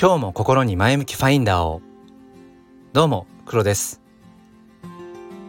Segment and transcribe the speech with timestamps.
[0.00, 1.82] 今日も心に前向きファインダーを。
[2.92, 4.00] どうも黒です。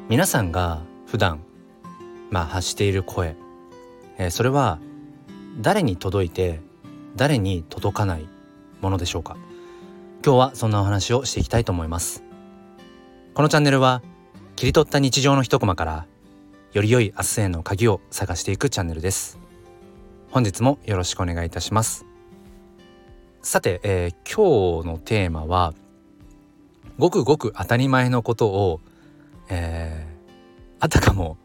[0.08, 1.42] 皆さんが普段
[2.32, 3.36] まあ発している声、
[4.18, 4.80] えー、それは
[5.62, 6.62] 誰に届いて
[7.16, 8.28] 誰に届かない
[8.82, 9.38] ものでしょうか。
[10.26, 12.24] 今日はそんなお話をしていきたいと思います。
[13.36, 14.02] このチャンネルは
[14.56, 16.08] 切り取った日常の一コマから
[16.74, 19.38] より良い明日への鍵を探していくチャンネルです。
[20.32, 22.09] 本日もよろしくお願いいたします。
[23.42, 25.74] さて、えー、今日のテーマは
[26.98, 28.82] ごくごく当たり前のことを、
[29.50, 31.38] えー、あたかも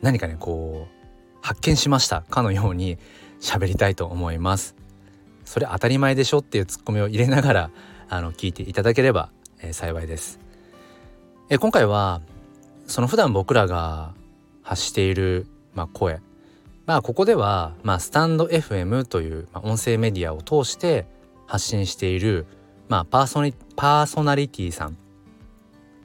[0.00, 2.22] 何かねこう発見しました。
[2.22, 2.98] かのように
[3.40, 4.76] 喋りたいと思います。
[5.44, 7.70] それ当たり前でしょっていうツッコミを入れながら
[8.08, 10.40] あの聞いていただければ、えー、幸いです、
[11.50, 12.22] えー、今回は
[12.86, 14.14] その普段僕らが
[14.62, 16.20] 発している、まあ、声。
[16.86, 21.06] まあここでは、まあ、スタンド FM という、まあ、音声メディアを通して
[21.46, 22.46] 発信している、
[22.88, 24.96] まあ、パーソナリパーソナリティさん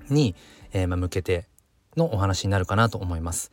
[0.09, 0.35] に、
[0.73, 1.47] えー、まあ、向けて
[1.97, 3.51] のお話になるかなと思います。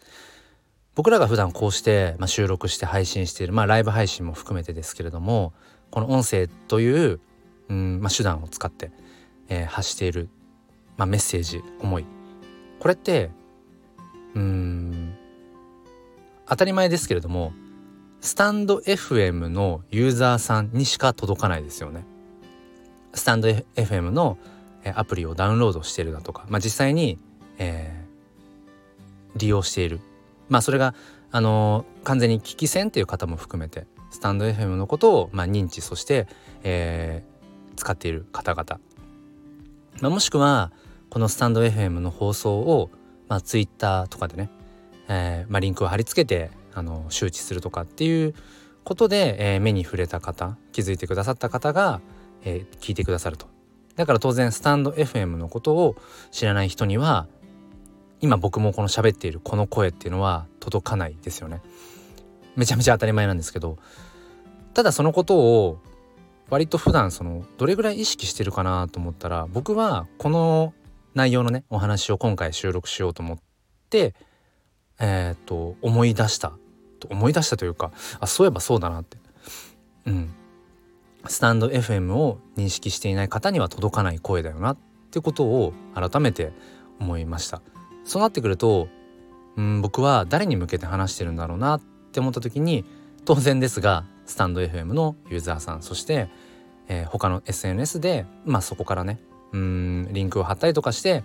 [0.97, 5.53] 僕らが普段こうして、まあ、収録して配信している、まあ、ライブ配信も含めてですけれども
[5.91, 7.20] この音声という、
[7.69, 8.91] うんまあ、手段を使って、
[9.51, 10.31] えー、発している、
[10.97, 12.07] まあ、メッセージ思い
[12.81, 13.31] これって
[14.34, 15.14] うん
[16.48, 17.53] 当たり前ですけれども
[18.20, 22.05] スタンド FM のユーザーさんにしか届かないですよね。
[23.14, 24.39] スタンド FM の
[24.95, 27.19] アプリをダウンロードしてるだとか、まあ、実際に、
[27.58, 30.00] えー、利用している
[30.48, 30.95] まあそれが
[31.33, 36.28] あのー、完全に聞き戦っていう方も含めてスタンド FM のことを、まあ、認知そして、
[36.62, 38.80] えー、使っている方々、
[40.01, 40.70] まあ、もしくは
[41.11, 42.91] このスタンド FM の放送を、
[43.28, 44.51] まあ、Twitter とかでね、
[45.08, 48.34] えーまあ、リンクを貼り付けてあの周知するとかっていう
[48.84, 52.00] ことで、えー、目に触れた方気づいてくださった方が、
[52.44, 53.46] えー、聞いてくださると。
[53.96, 55.96] だから当然スタンド FM のことを
[56.30, 57.27] 知らない人には
[58.20, 61.62] 今僕もこの喋っているこの声っていうのは届かないですよね。
[62.56, 63.78] めちゃめちゃ当たり前なんですけど
[64.74, 65.78] ただそのことを
[66.48, 70.74] 割と普段そのどれぐらい意識してるかなと思ったら僕はこの
[71.14, 73.39] 内容のねお話を今回収録しようと思っ
[73.90, 74.14] て
[74.98, 76.52] えっ、と思い出した。
[77.11, 79.18] 思い出したというかあそういえばそうだなって。
[80.07, 80.34] うん。
[81.29, 84.79] スタンド FM を認識していない方には届かない声だよなっ
[85.11, 86.52] てことを改めて
[87.01, 87.61] 思いました。
[88.05, 88.89] そうなってくると
[89.57, 91.80] うん僕は誰に向けて話してるんだろうなっ
[92.13, 92.84] て思った時に
[93.24, 96.28] 当然ですがスタンド FM のユーザーさんそして、
[96.89, 99.18] えー、他の SNS でまあそこからね
[99.52, 101.24] うんリンクを貼ったりとかして、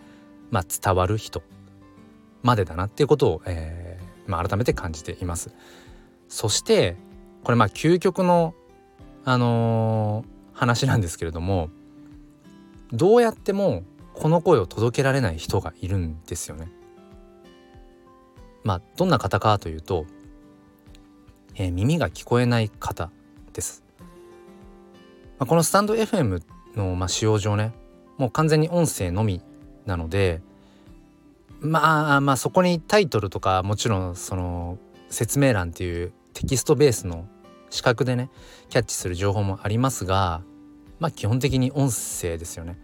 [0.49, 1.43] まあ、伝わる人
[2.43, 5.53] までだなっていうことを、えーまあ、改めて感じています。
[6.27, 6.95] そして
[7.43, 8.53] これまあ究極の、
[9.25, 11.69] あのー、話なんですけれども
[12.93, 16.71] どうやってもこの声を届けられない人がいるんですよね。
[18.63, 20.05] まあどんな方かというと、
[21.55, 23.09] えー、耳が聞こえない方
[23.53, 23.83] です。
[25.39, 26.43] まあ、このスタンド FM
[26.75, 27.73] の、まあ、使用上ね
[28.19, 29.41] もう完全に音声のみ
[29.87, 30.41] なので
[31.61, 34.77] まあまあそこにタイトルとかもちろんその
[35.09, 37.27] 説明欄っていうテキストベースの
[37.69, 38.29] 視覚でね
[38.69, 40.41] キャッチする情報もありますが
[40.99, 42.77] まあ基本的に音声ですよね。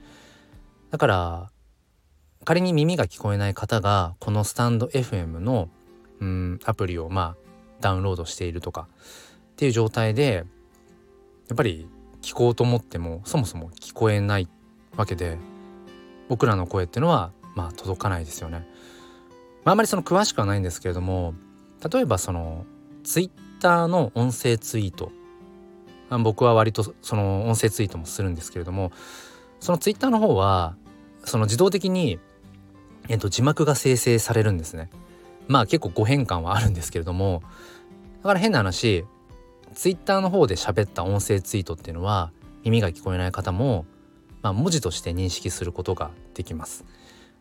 [0.91, 1.51] だから
[2.45, 5.69] 仮に耳が聞こえない方がこのスタンド FM の
[6.19, 7.47] うんアプリをまあ
[7.81, 8.87] ダウンロードしているとか
[9.51, 10.45] っていう状態で
[11.47, 11.89] やっぱり
[12.21, 14.47] 聞こうと思ってもそもそも聞こえない
[14.95, 15.37] わけで
[16.29, 18.67] 僕らの声っていうのはまあ届かないですよね。
[19.65, 21.33] まあ、あまりその詳しくはないんですけれども
[21.91, 22.65] 例えばその
[23.03, 25.11] ツイッターの音声ツイート
[26.23, 28.91] 僕は割とその音声ツイートもするんですけれども
[29.59, 30.75] そのツイッターの方は
[31.25, 32.19] その自動的に、
[33.09, 34.89] えっと、字幕が生成されるんですね。
[35.47, 37.41] まあ結構誤変換はあるんですけれども
[38.21, 39.03] だから変な話
[39.73, 42.31] ツイッターの方で喋った音声ツイートっていうのは
[42.63, 43.85] 耳が聞こえない方も、
[44.43, 46.85] まあ、文字として認識することができます。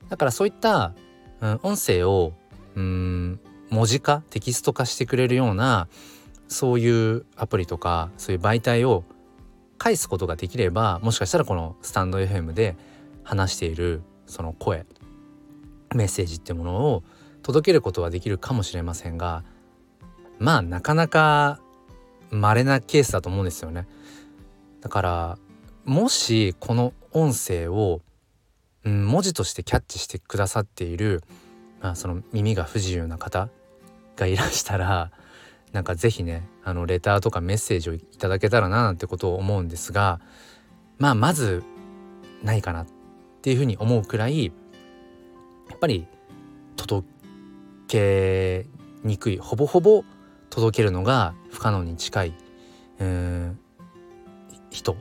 [0.09, 0.95] だからそういった、
[1.41, 2.33] うん、音声を
[2.75, 5.89] うん文字化テキスト化してくれるような
[6.49, 9.05] そういうアプリとかそういう媒体を
[9.79, 12.77] 返すことができればもしかしたらこのスタンド FM で
[13.25, 14.87] 話しているその声
[15.95, 17.03] メッセージってものを
[17.43, 19.45] 届けることはできるかもしれませんが
[20.39, 21.61] まあなかなか
[22.31, 23.87] 稀なケースだと思うんですよね。
[24.81, 25.39] だから
[25.85, 28.03] もしこの音声を
[28.87, 31.23] うん、文字としてキャッチしてくださっている、
[31.83, 33.49] まあ、その耳が不自由な方
[34.17, 35.11] がいらしたら
[35.73, 40.21] なんか是非ねあのレターとかメッセージをいただけたらななんてことを思うんですが
[40.99, 41.65] まあまず
[42.43, 42.87] ないかなっ
[43.43, 44.53] ていうふうに思うくらいや
[45.75, 46.07] っぱり
[46.77, 47.07] 届
[47.89, 48.67] け
[49.03, 50.05] にくいほぼほぼ
[50.49, 52.35] 届けるのが不可能に近い、
[52.99, 53.59] うん
[54.71, 54.97] 人っ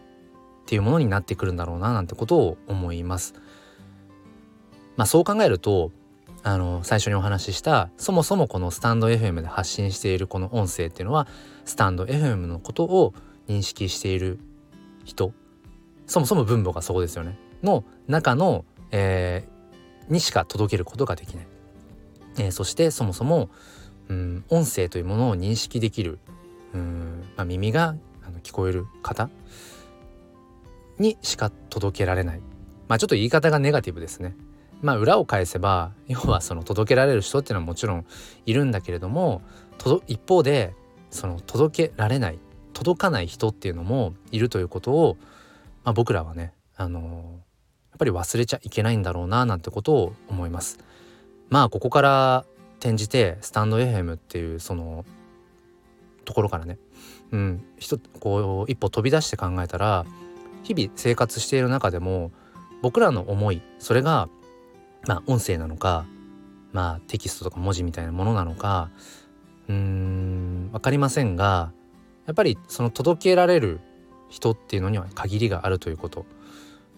[0.66, 3.36] ていうものになってくるんだろうななんてことを思います。
[4.98, 5.92] まあそう考えると
[6.44, 11.28] あの最初にお話ししたそもそもこのスタンド FM で発信しているこの音声っていうのは
[11.66, 13.14] スタンド FM のことを
[13.48, 14.40] 認識している
[15.04, 15.34] 人
[16.06, 17.38] そもそも分母がそこですよね。
[17.64, 21.48] の中の、えー、にしか届けることができない、
[22.38, 23.50] えー、そしてそもそも、
[24.10, 26.20] うん、音声というものを認識できる
[26.76, 27.96] うん、まあ、耳が
[28.44, 29.30] 聞こえる方
[31.00, 32.42] にしか届けられない。
[32.88, 34.36] まあちょっと言い方がネガティブですね。
[34.86, 38.06] まあ裏を返せば 要はその届けられる人っていうのはもちろん
[38.46, 39.42] いるんだけれども
[40.08, 40.76] 一方で
[41.10, 42.40] その届けられない
[42.74, 45.18] 届かない人っていうのもいるということを、
[45.84, 50.78] まあ、僕らはね、あのー、やっぱり忘れちゃいけないんだろうななんてことを思います。
[51.50, 52.46] まあここから
[52.80, 55.06] 転じてスタンド FM っていうその
[56.26, 56.78] ところからね、
[57.32, 57.66] うん、
[58.20, 60.06] こう一歩飛び出して考えたら
[60.64, 62.32] 日々生活している中でも
[62.82, 64.28] 僕らの思いそれが
[65.08, 66.06] まあ音声なのか
[66.74, 68.90] まあテキストとか文字みたいなものなのか
[69.68, 71.72] うーん分かりませんが
[72.26, 73.80] やっぱりその届けられる
[74.30, 76.26] 人っていうのには限りがあるということ。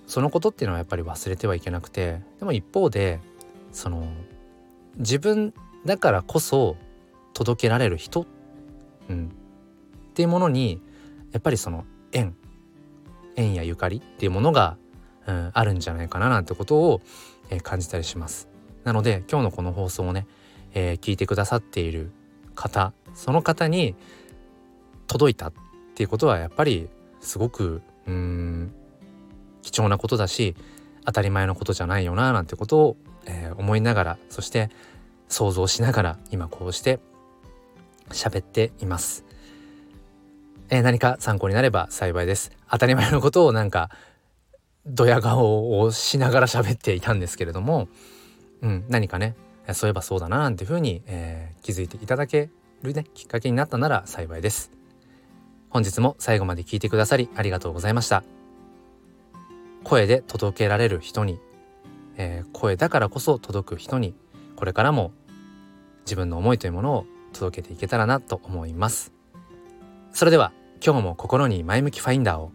[0.08, 3.20] そのことっていうのはやっぱり忘れてはいけなくてでも一方で
[3.74, 4.08] その
[4.98, 5.54] 自分
[5.86, 6.78] だからこそ
[7.34, 8.26] 届けられる人、
[9.10, 10.82] うん、っていうものに
[11.34, 12.36] やっぱりその縁
[13.36, 14.78] 縁やゆかりっていうものが、
[15.28, 17.02] うん、あるんじゃないかななんてことを、
[17.50, 18.48] え、感じたりします。
[18.88, 20.28] なので今日のこの放送をね、
[20.74, 22.12] えー、聞いてくださっている
[22.56, 23.96] 方その方に
[25.08, 25.54] 届いたっ
[25.94, 26.88] ていうことはやっぱり
[27.20, 28.74] すごくうん
[29.62, 30.56] 貴重なことだし
[31.04, 34.70] 当たり前のことじゃないよななんてことを、えー、思いながらそして
[35.28, 37.00] 想像しながら今こうして
[38.12, 39.26] 喋っています。
[40.70, 42.52] えー、何か参考になれば幸いです。
[42.72, 43.90] 当たり前のことをなんか
[44.88, 47.90] ドヤ顔をしながら喋っていたんですけれども、
[48.62, 49.36] うん、何かね
[49.74, 52.50] そういえばそうだななんていうふうに、えー、気づいていただけ
[52.84, 54.72] るねきっかけになったなら幸いです。
[55.70, 58.24] 本日も最後まで聞いてくださりありがとうございました。
[59.84, 61.40] 声で届けられる人に、
[62.16, 64.16] えー、声だからこそ届く人に
[64.56, 65.12] これからも
[66.06, 69.12] 自分の思いというものを届けていけたらなと思います。
[70.14, 70.52] それでは
[70.84, 72.52] 今日も心に前向きファインダーを